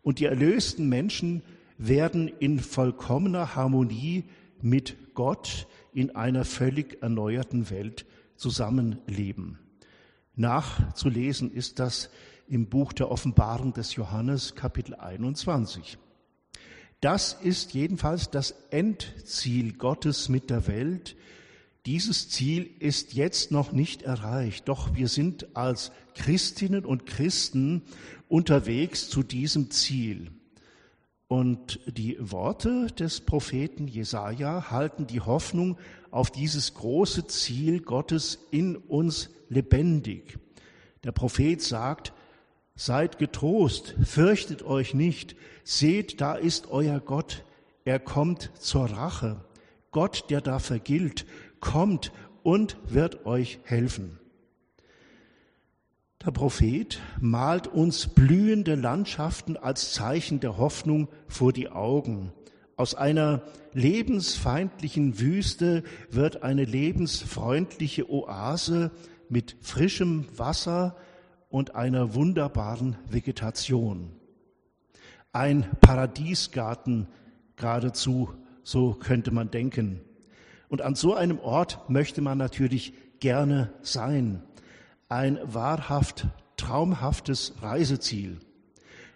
Und 0.03 0.19
die 0.19 0.27
erlösten 0.27 0.89
Menschen 0.89 1.43
werden 1.79 2.29
in 2.29 2.59
vollkommener 2.59 3.55
Harmonie 3.55 4.25
mit 4.61 5.15
Gott 5.15 5.67
in 5.95 6.15
einer 6.15 6.45
völlig 6.45 7.03
erneuerten 7.03 7.71
Welt 7.71 8.07
zusammenleben. 8.37 9.59
Nachzulesen 10.41 11.53
ist 11.53 11.79
das 11.79 12.11
im 12.49 12.67
Buch 12.67 12.93
der 12.93 13.11
Offenbarung 13.11 13.73
des 13.73 13.95
Johannes 13.95 14.55
Kapitel 14.55 14.95
21. 14.95 15.99
Das 17.01 17.35
ist 17.35 17.75
jedenfalls 17.75 18.31
das 18.31 18.55
Endziel 18.71 19.75
Gottes 19.75 20.29
mit 20.29 20.51
der 20.51 20.67
Welt. 20.67 21.17
Dieses 21.87 22.29
Ziel 22.29 22.69
ist 22.79 23.15
jetzt 23.15 23.53
noch 23.53 23.73
nicht 23.73 24.03
erreicht, 24.03 24.69
doch 24.69 24.95
wir 24.95 25.09
sind 25.09 25.57
als 25.57 25.93
Christinnen 26.15 26.85
und 26.85 27.07
Christen 27.07 27.83
unterwegs 28.29 29.09
zu 29.09 29.23
diesem 29.23 29.71
Ziel. 29.71 30.31
Und 31.31 31.79
die 31.87 32.17
Worte 32.19 32.89
des 32.89 33.21
Propheten 33.21 33.87
Jesaja 33.87 34.73
halten 34.73 35.07
die 35.07 35.21
Hoffnung 35.21 35.79
auf 36.11 36.33
dieses 36.33 36.75
große 36.75 37.29
Ziel 37.29 37.83
Gottes 37.83 38.41
in 38.51 38.75
uns 38.75 39.31
lebendig. 39.49 40.41
Der 41.05 41.13
Prophet 41.13 41.63
sagt, 41.63 42.13
seid 42.75 43.19
getrost, 43.19 43.95
fürchtet 44.03 44.65
euch 44.65 44.93
nicht, 44.93 45.37
seht, 45.63 46.21
da 46.21 46.35
ist 46.35 46.69
euer 46.69 46.99
Gott, 46.99 47.45
er 47.85 48.01
kommt 48.01 48.51
zur 48.59 48.87
Rache. 48.87 49.45
Gott, 49.93 50.25
der 50.31 50.41
da 50.41 50.59
vergilt, 50.59 51.27
kommt 51.61 52.11
und 52.43 52.77
wird 52.89 53.25
euch 53.25 53.61
helfen. 53.63 54.20
Der 56.25 56.33
Prophet 56.33 57.01
malt 57.19 57.67
uns 57.67 58.09
blühende 58.09 58.75
Landschaften 58.75 59.57
als 59.57 59.95
Zeichen 59.95 60.39
der 60.39 60.59
Hoffnung 60.59 61.09
vor 61.29 61.51
die 61.55 61.71
Augen. 61.71 62.31
Aus 62.77 62.95
einer 62.95 63.41
lebensfeindlichen 63.73 65.19
Wüste 65.19 65.83
wird 66.11 66.43
eine 66.43 66.65
lebensfreundliche 66.65 68.11
Oase 68.11 68.91
mit 69.31 69.57
frischem 69.63 70.27
Wasser 70.37 70.95
und 71.49 71.75
einer 71.75 72.13
wunderbaren 72.13 72.99
Vegetation. 73.09 74.13
Ein 75.33 75.71
Paradiesgarten 75.81 77.07
geradezu, 77.57 78.29
so 78.63 78.93
könnte 78.93 79.31
man 79.31 79.51
denken. 79.51 80.03
Und 80.69 80.83
an 80.83 80.97
so 80.97 81.15
einem 81.15 81.39
Ort 81.39 81.89
möchte 81.89 82.21
man 82.21 82.37
natürlich 82.37 82.93
gerne 83.21 83.73
sein. 83.81 84.43
Ein 85.11 85.41
wahrhaft 85.43 86.29
traumhaftes 86.57 87.55
Reiseziel. 87.61 88.39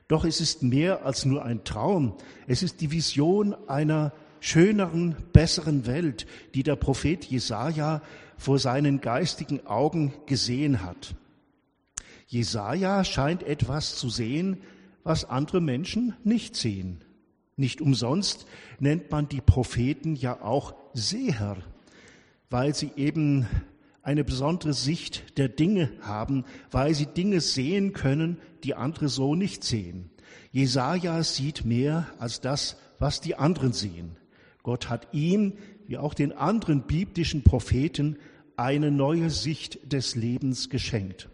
Doch 0.09 0.25
es 0.25 0.41
ist 0.41 0.65
mehr 0.65 1.07
als 1.07 1.25
nur 1.25 1.45
ein 1.45 1.63
Traum. 1.63 2.17
Es 2.49 2.65
ist 2.65 2.81
die 2.81 2.91
Vision 2.91 3.55
einer 3.69 4.13
schöneren, 4.41 5.15
besseren 5.33 5.87
Welt, 5.87 6.27
die 6.53 6.65
der 6.65 6.75
Prophet 6.75 7.25
Jesaja 7.25 8.03
vor 8.37 8.59
seinen 8.59 9.01
geistigen 9.01 9.67
Augen 9.69 10.13
gesehen 10.27 10.83
hat. 10.83 11.15
Jesaja 12.27 13.05
scheint 13.05 13.45
etwas 13.45 13.95
zu 13.95 14.11
sehen, 14.11 14.59
was 15.05 15.25
andere 15.25 15.61
Menschen 15.61 16.15
nicht 16.25 16.57
sehen. 16.57 17.05
Nicht 17.57 17.81
umsonst 17.81 18.47
nennt 18.81 19.13
man 19.13 19.29
die 19.29 19.41
Propheten 19.41 20.17
ja 20.17 20.43
auch 20.43 20.75
Seher, 20.93 21.57
weil 22.51 22.75
sie 22.75 22.91
eben 22.97 23.47
eine 24.04 24.23
besondere 24.23 24.75
Sicht 24.75 25.38
der 25.38 25.49
Dinge 25.49 25.90
haben, 26.02 26.44
weil 26.70 26.94
sie 26.94 27.06
Dinge 27.06 27.40
sehen 27.40 27.94
können, 27.94 28.38
die 28.62 28.75
andere 28.75 29.08
so 29.08 29.34
nicht 29.34 29.64
sehen. 29.64 30.11
Jesaja 30.52 31.23
sieht 31.23 31.64
mehr 31.64 32.06
als 32.18 32.40
das, 32.40 32.76
was 32.99 33.20
die 33.20 33.34
anderen 33.34 33.73
sehen. 33.73 34.16
Gott 34.62 34.88
hat 34.88 35.08
ihm, 35.12 35.54
wie 35.87 35.99
auch 35.99 36.14
den 36.14 36.32
anderen 36.32 36.82
biblischen 36.82 37.42
Propheten, 37.42 38.18
eine 38.56 38.90
neue 38.90 39.30
Sicht 39.30 39.92
des 39.92 40.14
Lebens 40.14 40.68
geschenkt. 40.68 41.28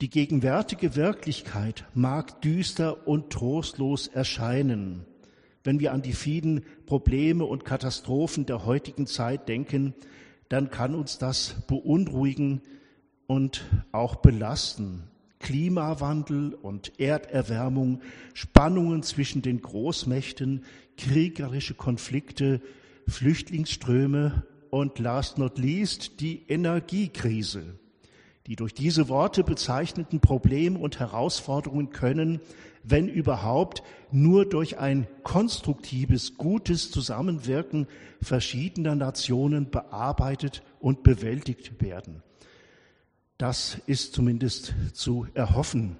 Die 0.00 0.08
gegenwärtige 0.08 0.94
Wirklichkeit 0.94 1.84
mag 1.94 2.40
düster 2.42 3.06
und 3.06 3.30
trostlos 3.30 4.06
erscheinen. 4.06 5.04
Wenn 5.62 5.80
wir 5.80 5.92
an 5.92 6.00
die 6.00 6.14
vielen 6.14 6.64
Probleme 6.86 7.44
und 7.44 7.64
Katastrophen 7.64 8.46
der 8.46 8.64
heutigen 8.64 9.06
Zeit 9.06 9.48
denken, 9.48 9.94
dann 10.50 10.70
kann 10.70 10.94
uns 10.94 11.16
das 11.16 11.54
beunruhigen 11.66 12.60
und 13.26 13.64
auch 13.92 14.16
belasten. 14.16 15.04
Klimawandel 15.38 16.52
und 16.52 17.00
Erderwärmung, 17.00 18.02
Spannungen 18.34 19.02
zwischen 19.02 19.40
den 19.40 19.62
Großmächten, 19.62 20.64
kriegerische 20.98 21.72
Konflikte, 21.72 22.60
Flüchtlingsströme 23.08 24.44
und 24.68 24.98
last 24.98 25.38
not 25.38 25.56
least 25.56 26.20
die 26.20 26.42
Energiekrise. 26.46 27.79
Die 28.50 28.56
durch 28.56 28.74
diese 28.74 29.08
Worte 29.08 29.44
bezeichneten 29.44 30.18
Probleme 30.18 30.76
und 30.76 30.98
Herausforderungen 30.98 31.90
können, 31.90 32.40
wenn 32.82 33.06
überhaupt, 33.06 33.84
nur 34.10 34.44
durch 34.44 34.80
ein 34.80 35.06
konstruktives, 35.22 36.36
gutes 36.36 36.90
Zusammenwirken 36.90 37.86
verschiedener 38.20 38.96
Nationen 38.96 39.70
bearbeitet 39.70 40.64
und 40.80 41.04
bewältigt 41.04 41.80
werden. 41.80 42.24
Das 43.38 43.78
ist 43.86 44.14
zumindest 44.14 44.74
zu 44.94 45.28
erhoffen. 45.34 45.96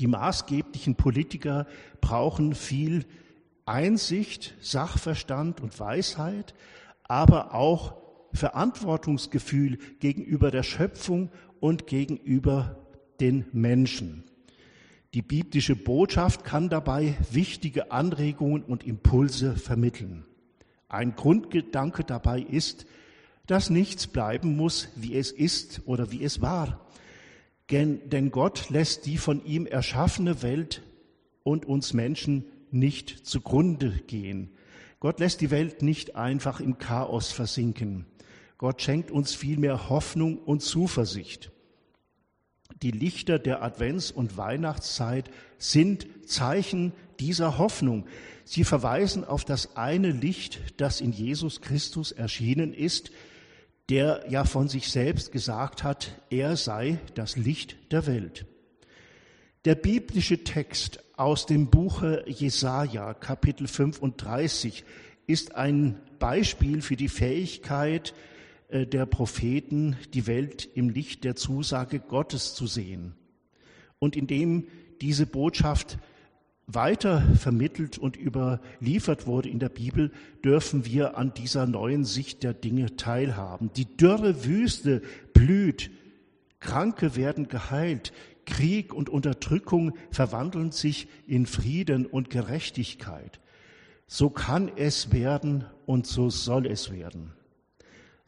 Die 0.00 0.08
maßgeblichen 0.08 0.96
Politiker 0.96 1.68
brauchen 2.00 2.56
viel 2.56 3.04
Einsicht, 3.64 4.56
Sachverstand 4.60 5.60
und 5.60 5.78
Weisheit, 5.78 6.52
aber 7.04 7.54
auch 7.54 7.94
Verantwortungsgefühl 8.32 9.78
gegenüber 10.00 10.50
der 10.50 10.62
Schöpfung 10.62 11.30
und 11.60 11.86
gegenüber 11.86 12.76
den 13.20 13.44
Menschen. 13.52 14.24
Die 15.14 15.22
biblische 15.22 15.76
Botschaft 15.76 16.44
kann 16.44 16.68
dabei 16.68 17.16
wichtige 17.30 17.90
Anregungen 17.90 18.62
und 18.62 18.84
Impulse 18.84 19.56
vermitteln. 19.56 20.24
Ein 20.88 21.14
Grundgedanke 21.14 22.04
dabei 22.04 22.40
ist, 22.40 22.86
dass 23.46 23.70
nichts 23.70 24.06
bleiben 24.06 24.56
muss, 24.56 24.88
wie 24.94 25.16
es 25.16 25.32
ist 25.32 25.82
oder 25.86 26.12
wie 26.12 26.22
es 26.22 26.40
war. 26.40 26.86
Denn 27.70 28.30
Gott 28.30 28.70
lässt 28.70 29.06
die 29.06 29.16
von 29.16 29.44
ihm 29.44 29.66
erschaffene 29.66 30.42
Welt 30.42 30.82
und 31.42 31.64
uns 31.66 31.92
Menschen 31.92 32.44
nicht 32.70 33.26
zugrunde 33.26 33.90
gehen. 34.06 34.50
Gott 35.00 35.18
lässt 35.18 35.40
die 35.40 35.50
Welt 35.50 35.82
nicht 35.82 36.16
einfach 36.16 36.60
im 36.60 36.78
Chaos 36.78 37.32
versinken. 37.32 38.06
Gott 38.60 38.82
schenkt 38.82 39.10
uns 39.10 39.34
vielmehr 39.34 39.88
Hoffnung 39.88 40.36
und 40.36 40.60
Zuversicht. 40.60 41.50
Die 42.82 42.90
Lichter 42.90 43.38
der 43.38 43.62
Advents- 43.62 44.12
und 44.12 44.36
Weihnachtszeit 44.36 45.30
sind 45.56 46.06
Zeichen 46.26 46.92
dieser 47.20 47.56
Hoffnung. 47.56 48.06
Sie 48.44 48.64
verweisen 48.64 49.24
auf 49.24 49.46
das 49.46 49.78
eine 49.78 50.10
Licht, 50.10 50.60
das 50.76 51.00
in 51.00 51.12
Jesus 51.12 51.62
Christus 51.62 52.12
erschienen 52.12 52.74
ist, 52.74 53.12
der 53.88 54.26
ja 54.28 54.44
von 54.44 54.68
sich 54.68 54.90
selbst 54.90 55.32
gesagt 55.32 55.82
hat, 55.82 56.20
er 56.28 56.58
sei 56.58 56.98
das 57.14 57.36
Licht 57.36 57.78
der 57.92 58.06
Welt. 58.06 58.44
Der 59.64 59.74
biblische 59.74 60.44
Text 60.44 61.02
aus 61.16 61.46
dem 61.46 61.70
Buche 61.70 62.24
Jesaja, 62.26 63.14
Kapitel 63.14 63.66
35, 63.66 64.84
ist 65.26 65.54
ein 65.54 65.98
Beispiel 66.18 66.82
für 66.82 66.96
die 66.96 67.08
Fähigkeit 67.08 68.10
äh, 68.10 68.14
der 68.72 69.06
Propheten, 69.06 69.96
die 70.14 70.26
Welt 70.26 70.68
im 70.74 70.90
Licht 70.90 71.24
der 71.24 71.36
Zusage 71.36 72.00
Gottes 72.00 72.54
zu 72.54 72.66
sehen. 72.66 73.14
Und 73.98 74.16
indem 74.16 74.66
diese 75.00 75.26
Botschaft 75.26 75.98
weiter 76.66 77.22
vermittelt 77.34 77.98
und 77.98 78.16
überliefert 78.16 79.26
wurde 79.26 79.48
in 79.48 79.58
der 79.58 79.68
Bibel, 79.68 80.12
dürfen 80.44 80.84
wir 80.86 81.16
an 81.16 81.34
dieser 81.34 81.66
neuen 81.66 82.04
Sicht 82.04 82.42
der 82.42 82.54
Dinge 82.54 82.96
teilhaben. 82.96 83.72
Die 83.74 83.96
dürre 83.96 84.44
Wüste 84.44 85.02
blüht, 85.32 85.90
Kranke 86.60 87.16
werden 87.16 87.48
geheilt, 87.48 88.12
Krieg 88.44 88.92
und 88.94 89.08
Unterdrückung 89.08 89.94
verwandeln 90.10 90.72
sich 90.72 91.08
in 91.26 91.46
Frieden 91.46 92.06
und 92.06 92.30
Gerechtigkeit. 92.30 93.40
So 94.06 94.28
kann 94.28 94.70
es 94.76 95.12
werden 95.12 95.64
und 95.86 96.06
so 96.06 96.30
soll 96.30 96.66
es 96.66 96.90
werden. 96.92 97.32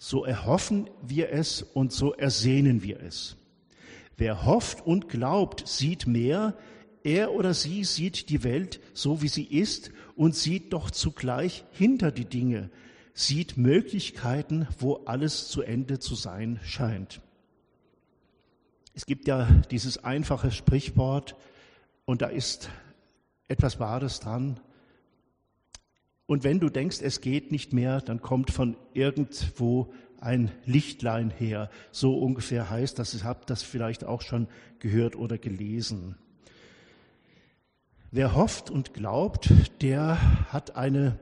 So 0.05 0.25
erhoffen 0.25 0.91
wir 1.01 1.31
es 1.31 1.63
und 1.63 1.93
so 1.93 2.13
ersehnen 2.13 2.83
wir 2.83 3.01
es. 3.05 3.37
Wer 4.17 4.45
hofft 4.45 4.85
und 4.85 5.09
glaubt, 5.09 5.69
sieht 5.69 6.09
mehr, 6.09 6.57
er 7.05 7.31
oder 7.35 7.55
sie 7.55 7.85
sieht 7.85 8.29
die 8.29 8.43
Welt 8.43 8.81
so, 8.95 9.23
wie 9.23 9.29
sie 9.29 9.45
ist 9.45 9.93
und 10.17 10.35
sieht 10.35 10.73
doch 10.73 10.91
zugleich 10.91 11.65
hinter 11.71 12.11
die 12.11 12.25
Dinge, 12.25 12.69
sieht 13.15 13.57
Möglichkeiten, 13.57 14.67
wo 14.77 14.95
alles 15.05 15.47
zu 15.47 15.63
Ende 15.63 16.01
zu 16.01 16.17
sein 16.17 16.59
scheint. 16.65 17.21
Es 18.95 19.07
gibt 19.07 19.29
ja 19.29 19.49
dieses 19.71 20.03
einfache 20.03 20.51
Sprichwort 20.51 21.37
und 22.07 22.23
da 22.23 22.27
ist 22.27 22.71
etwas 23.47 23.79
Wahres 23.79 24.19
dran. 24.19 24.59
Und 26.27 26.45
wenn 26.45 26.61
du 26.61 26.69
denkst, 26.69 27.01
es 27.03 27.21
geht 27.21 27.53
nicht 27.53 27.73
mehr, 27.73 28.01
dann 28.01 28.21
kommt 28.21 28.51
von 28.51 28.77
irgendwo 28.95 29.93
ein 30.21 30.53
Lichtlein 30.65 31.31
her. 31.31 31.69
So 31.91 32.17
ungefähr 32.17 32.71
heißt 32.71 32.99
das. 32.99 33.15
Ich 33.15 33.25
habe 33.25 33.41
das 33.47 33.63
vielleicht 33.63 34.05
auch 34.05 34.23
schon 34.23 34.47
gehört 34.79 35.17
oder 35.17 35.37
gelesen. 35.37 36.17
Wer 38.13 38.35
hofft 38.35 38.71
und 38.71 38.95
glaubt, 38.95 39.53
der 39.81 40.21
hat 40.53 40.77
eine 40.77 41.19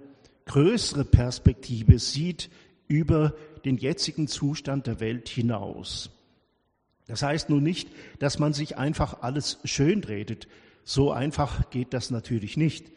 größere 0.46 1.04
Perspektive, 1.04 1.98
sieht 1.98 2.50
über 2.88 3.34
den 3.64 3.76
jetzigen 3.76 4.26
Zustand 4.26 4.86
der 4.86 4.98
Welt 4.98 5.28
hinaus. 5.28 6.10
Das 7.06 7.22
heißt 7.22 7.48
nun 7.48 7.62
nicht, 7.62 7.88
dass 8.18 8.38
man 8.38 8.52
sich 8.52 8.76
einfach 8.76 9.22
alles 9.22 9.58
schönredet. 9.64 10.48
So 10.84 11.12
einfach 11.12 11.70
geht 11.70 11.94
das 11.94 12.10
natürlich 12.10 12.56
nicht. 12.56 12.90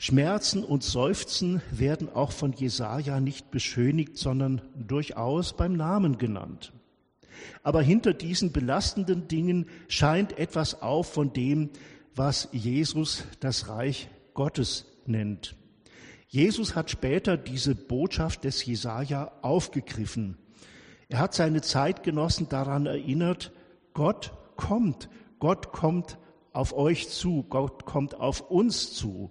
Schmerzen 0.00 0.62
und 0.62 0.84
Seufzen 0.84 1.60
werden 1.72 2.08
auch 2.08 2.30
von 2.30 2.52
Jesaja 2.52 3.18
nicht 3.18 3.50
beschönigt, 3.50 4.16
sondern 4.16 4.62
durchaus 4.76 5.54
beim 5.54 5.72
Namen 5.72 6.18
genannt. 6.18 6.72
Aber 7.64 7.82
hinter 7.82 8.14
diesen 8.14 8.52
belastenden 8.52 9.26
Dingen 9.26 9.66
scheint 9.88 10.38
etwas 10.38 10.82
auf 10.82 11.12
von 11.12 11.32
dem, 11.32 11.70
was 12.14 12.48
Jesus 12.52 13.24
das 13.40 13.68
Reich 13.68 14.08
Gottes 14.34 14.86
nennt. 15.06 15.56
Jesus 16.28 16.76
hat 16.76 16.90
später 16.90 17.36
diese 17.36 17.74
Botschaft 17.74 18.44
des 18.44 18.64
Jesaja 18.64 19.32
aufgegriffen. 19.42 20.36
Er 21.08 21.18
hat 21.18 21.34
seine 21.34 21.60
Zeitgenossen 21.60 22.48
daran 22.48 22.86
erinnert, 22.86 23.50
Gott 23.94 24.32
kommt, 24.56 25.08
Gott 25.40 25.72
kommt 25.72 26.18
auf 26.52 26.72
euch 26.72 27.08
zu, 27.08 27.44
Gott 27.48 27.84
kommt 27.84 28.14
auf 28.14 28.50
uns 28.50 28.92
zu. 28.92 29.30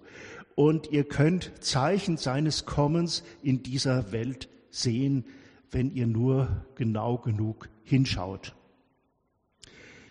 Und 0.58 0.90
ihr 0.90 1.04
könnt 1.04 1.52
Zeichen 1.60 2.16
seines 2.16 2.66
Kommens 2.66 3.22
in 3.44 3.62
dieser 3.62 4.10
Welt 4.10 4.48
sehen, 4.70 5.24
wenn 5.70 5.94
ihr 5.94 6.08
nur 6.08 6.66
genau 6.74 7.16
genug 7.16 7.68
hinschaut. 7.84 8.56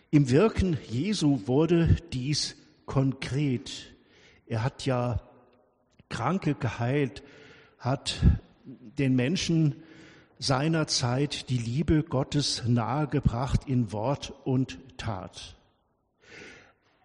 Im 0.10 0.30
Wirken 0.30 0.78
Jesu 0.88 1.42
wurde 1.48 1.98
dies 2.14 2.56
konkret. 2.86 3.94
Er 4.46 4.64
hat 4.64 4.86
ja 4.86 5.20
Kranke 6.08 6.56
geheilt, 6.56 7.24
hat 7.78 8.16
den 8.64 9.18
Menschen 9.18 9.76
seiner 10.40 10.88
Zeit 10.88 11.50
die 11.50 11.58
Liebe 11.58 12.04
Gottes 12.04 12.64
nahegebracht 12.66 13.68
in 13.68 13.92
Wort 13.92 14.34
und 14.46 14.80
Tat. 14.98 15.58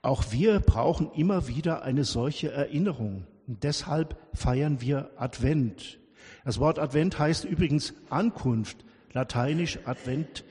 Auch 0.00 0.30
wir 0.30 0.60
brauchen 0.60 1.10
immer 1.10 1.48
wieder 1.48 1.82
eine 1.82 2.04
solche 2.04 2.52
Erinnerung. 2.52 3.26
Und 3.46 3.64
deshalb 3.64 4.16
feiern 4.34 4.80
wir 4.80 5.10
Advent. 5.16 5.98
Das 6.44 6.58
Wort 6.58 6.78
Advent 6.78 7.18
heißt 7.18 7.44
übrigens 7.44 7.94
Ankunft, 8.10 8.84
lateinisch 9.12 9.78
Advent, 9.84 10.44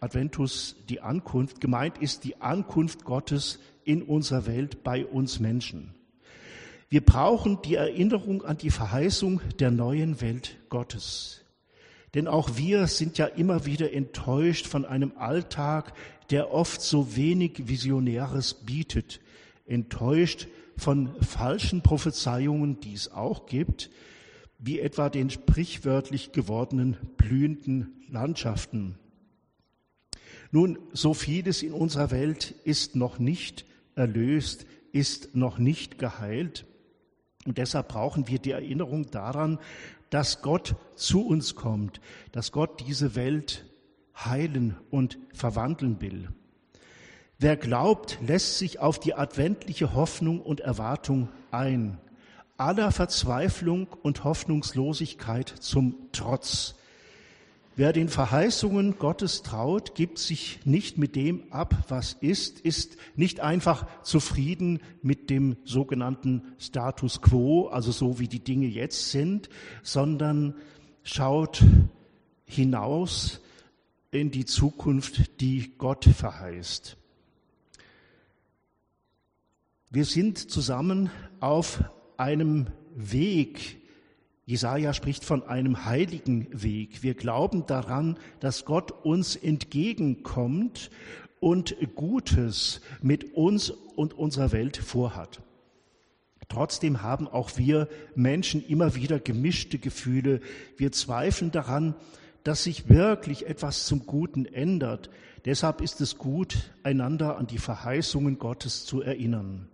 Adventus 0.00 0.76
die 0.88 1.00
Ankunft. 1.00 1.60
Gemeint 1.60 1.98
ist 1.98 2.24
die 2.24 2.40
Ankunft 2.40 3.04
Gottes 3.04 3.60
in 3.84 4.02
unserer 4.02 4.46
Welt 4.46 4.82
bei 4.82 5.06
uns 5.06 5.40
Menschen. 5.40 5.94
Wir 6.88 7.00
brauchen 7.00 7.62
die 7.62 7.76
Erinnerung 7.76 8.44
an 8.44 8.58
die 8.58 8.70
Verheißung 8.70 9.40
der 9.58 9.70
neuen 9.70 10.20
Welt 10.20 10.56
Gottes. 10.68 11.42
Denn 12.14 12.28
auch 12.28 12.56
wir 12.58 12.86
sind 12.86 13.16
ja 13.16 13.26
immer 13.26 13.64
wieder 13.64 13.92
enttäuscht 13.92 14.66
von 14.66 14.84
einem 14.84 15.12
Alltag, 15.16 15.94
der 16.30 16.52
oft 16.52 16.82
so 16.82 17.16
wenig 17.16 17.68
Visionäres 17.68 18.54
bietet, 18.54 19.20
enttäuscht 19.66 20.48
von 20.76 21.10
falschen 21.22 21.82
Prophezeiungen, 21.82 22.80
die 22.80 22.94
es 22.94 23.10
auch 23.12 23.46
gibt, 23.46 23.90
wie 24.58 24.80
etwa 24.80 25.08
den 25.08 25.30
sprichwörtlich 25.30 26.32
gewordenen 26.32 26.96
blühenden 27.16 28.04
Landschaften. 28.08 28.96
Nun, 30.50 30.78
so 30.92 31.14
vieles 31.14 31.62
in 31.62 31.72
unserer 31.72 32.10
Welt 32.10 32.54
ist 32.64 32.94
noch 32.94 33.18
nicht 33.18 33.64
erlöst, 33.94 34.66
ist 34.92 35.34
noch 35.34 35.58
nicht 35.58 35.98
geheilt. 35.98 36.66
Und 37.46 37.58
deshalb 37.58 37.88
brauchen 37.88 38.28
wir 38.28 38.38
die 38.38 38.52
Erinnerung 38.52 39.10
daran, 39.10 39.58
dass 40.10 40.42
Gott 40.42 40.76
zu 40.94 41.26
uns 41.26 41.54
kommt, 41.54 42.00
dass 42.32 42.52
Gott 42.52 42.86
diese 42.86 43.16
Welt 43.16 43.64
heilen 44.14 44.76
und 44.90 45.18
verwandeln 45.32 46.00
will. 46.00 46.28
Wer 47.42 47.56
glaubt, 47.56 48.18
lässt 48.24 48.58
sich 48.58 48.78
auf 48.78 49.00
die 49.00 49.14
adventliche 49.14 49.94
Hoffnung 49.94 50.40
und 50.40 50.60
Erwartung 50.60 51.28
ein. 51.50 51.98
Aller 52.56 52.92
Verzweiflung 52.92 53.88
und 54.04 54.22
Hoffnungslosigkeit 54.22 55.48
zum 55.48 55.96
Trotz. 56.12 56.76
Wer 57.74 57.92
den 57.92 58.08
Verheißungen 58.08 58.96
Gottes 58.96 59.42
traut, 59.42 59.96
gibt 59.96 60.20
sich 60.20 60.60
nicht 60.64 60.98
mit 60.98 61.16
dem 61.16 61.52
ab, 61.52 61.74
was 61.88 62.12
ist, 62.12 62.60
ist 62.60 62.96
nicht 63.16 63.40
einfach 63.40 63.88
zufrieden 64.04 64.78
mit 65.02 65.28
dem 65.28 65.56
sogenannten 65.64 66.42
Status 66.58 67.22
quo, 67.22 67.66
also 67.66 67.90
so 67.90 68.20
wie 68.20 68.28
die 68.28 68.44
Dinge 68.44 68.68
jetzt 68.68 69.10
sind, 69.10 69.48
sondern 69.82 70.54
schaut 71.02 71.64
hinaus 72.44 73.40
in 74.12 74.30
die 74.30 74.44
Zukunft, 74.44 75.40
die 75.40 75.72
Gott 75.76 76.04
verheißt. 76.04 76.98
Wir 79.94 80.06
sind 80.06 80.50
zusammen 80.50 81.10
auf 81.40 81.84
einem 82.16 82.68
Weg, 82.96 83.78
Jesaja 84.46 84.94
spricht 84.94 85.22
von 85.22 85.42
einem 85.42 85.84
heiligen 85.84 86.48
Weg. 86.50 87.02
Wir 87.02 87.12
glauben 87.12 87.66
daran, 87.66 88.16
dass 88.40 88.64
Gott 88.64 88.90
uns 88.90 89.36
entgegenkommt 89.36 90.90
und 91.40 91.76
Gutes 91.94 92.80
mit 93.02 93.34
uns 93.34 93.68
und 93.68 94.14
unserer 94.14 94.50
Welt 94.52 94.78
vorhat. 94.78 95.42
Trotzdem 96.48 97.02
haben 97.02 97.28
auch 97.28 97.58
wir 97.58 97.86
Menschen 98.14 98.66
immer 98.66 98.94
wieder 98.94 99.20
gemischte 99.20 99.78
Gefühle. 99.78 100.40
Wir 100.78 100.90
zweifeln 100.92 101.50
daran, 101.50 101.94
dass 102.44 102.64
sich 102.64 102.88
wirklich 102.88 103.46
etwas 103.46 103.84
zum 103.84 104.06
Guten 104.06 104.46
ändert. 104.46 105.10
Deshalb 105.44 105.82
ist 105.82 106.00
es 106.00 106.16
gut, 106.16 106.72
einander 106.82 107.36
an 107.36 107.46
die 107.46 107.58
Verheißungen 107.58 108.38
Gottes 108.38 108.86
zu 108.86 109.02
erinnern. 109.02 109.68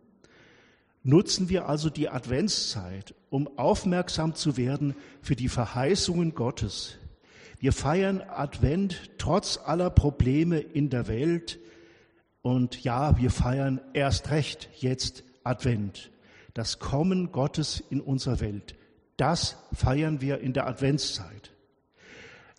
Nutzen 1.02 1.48
wir 1.48 1.68
also 1.68 1.90
die 1.90 2.08
Adventszeit, 2.08 3.14
um 3.30 3.48
aufmerksam 3.58 4.34
zu 4.34 4.56
werden 4.56 4.94
für 5.22 5.36
die 5.36 5.48
Verheißungen 5.48 6.34
Gottes. 6.34 6.98
Wir 7.60 7.72
feiern 7.72 8.20
Advent 8.20 9.10
trotz 9.18 9.58
aller 9.64 9.90
Probleme 9.90 10.58
in 10.58 10.90
der 10.90 11.08
Welt. 11.08 11.58
Und 12.42 12.82
ja, 12.84 13.18
wir 13.18 13.30
feiern 13.30 13.80
erst 13.94 14.30
recht 14.30 14.68
jetzt 14.76 15.24
Advent. 15.44 16.10
Das 16.54 16.78
Kommen 16.78 17.32
Gottes 17.32 17.82
in 17.90 18.00
unserer 18.00 18.40
Welt. 18.40 18.76
Das 19.16 19.56
feiern 19.72 20.20
wir 20.20 20.40
in 20.40 20.52
der 20.52 20.66
Adventszeit. 20.66 21.52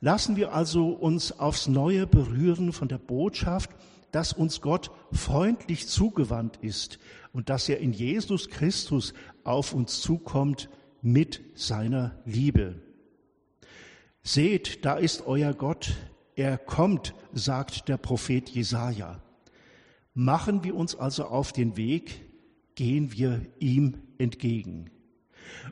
Lassen 0.01 0.35
wir 0.35 0.53
also 0.53 0.89
uns 0.89 1.39
aufs 1.39 1.67
Neue 1.67 2.07
berühren 2.07 2.71
von 2.71 2.87
der 2.87 2.97
Botschaft, 2.97 3.69
dass 4.11 4.33
uns 4.33 4.61
Gott 4.61 4.91
freundlich 5.11 5.87
zugewandt 5.87 6.57
ist 6.61 6.99
und 7.31 7.49
dass 7.49 7.69
er 7.69 7.79
in 7.79 7.93
Jesus 7.93 8.49
Christus 8.49 9.13
auf 9.43 9.73
uns 9.73 10.01
zukommt 10.01 10.69
mit 11.01 11.41
seiner 11.55 12.19
Liebe. 12.25 12.81
Seht, 14.21 14.85
da 14.85 14.95
ist 14.95 15.25
euer 15.27 15.53
Gott, 15.53 15.95
er 16.35 16.57
kommt, 16.57 17.13
sagt 17.33 17.87
der 17.87 17.97
Prophet 17.97 18.49
Jesaja. 18.49 19.21
Machen 20.13 20.63
wir 20.63 20.75
uns 20.75 20.95
also 20.95 21.25
auf 21.25 21.53
den 21.53 21.77
Weg, 21.77 22.25
gehen 22.75 23.11
wir 23.11 23.41
ihm 23.59 24.01
entgegen. 24.17 24.89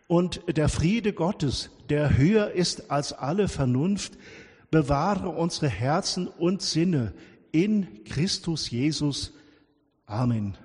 Und 0.07 0.41
der 0.47 0.69
Friede 0.69 1.13
Gottes, 1.13 1.69
der 1.89 2.17
höher 2.17 2.51
ist 2.51 2.89
als 2.91 3.13
alle 3.13 3.47
Vernunft, 3.47 4.17
bewahre 4.71 5.29
unsere 5.29 5.69
Herzen 5.69 6.27
und 6.27 6.61
Sinne 6.61 7.13
in 7.63 8.03
Christus 8.05 8.69
Jesus. 8.69 9.31
Amen. 10.07 10.57